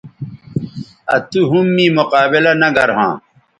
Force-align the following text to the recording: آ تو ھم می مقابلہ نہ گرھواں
آ 1.13 1.15
تو 1.29 1.39
ھم 1.51 1.65
می 1.75 1.85
مقابلہ 1.97 2.53
نہ 2.61 2.67
گرھواں 2.75 3.13